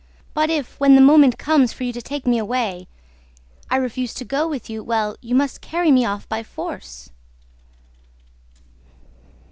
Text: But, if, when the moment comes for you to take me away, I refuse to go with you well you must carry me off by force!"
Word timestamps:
But, 0.33 0.49
if, 0.49 0.79
when 0.79 0.95
the 0.95 0.99
moment 0.99 1.37
comes 1.37 1.73
for 1.73 1.83
you 1.83 1.93
to 1.93 2.01
take 2.01 2.25
me 2.25 2.39
away, 2.39 2.87
I 3.69 3.75
refuse 3.75 4.15
to 4.15 4.25
go 4.25 4.47
with 4.47 4.67
you 4.67 4.81
well 4.83 5.15
you 5.21 5.35
must 5.35 5.61
carry 5.61 5.91
me 5.91 6.05
off 6.05 6.27
by 6.27 6.41
force!" 6.41 7.11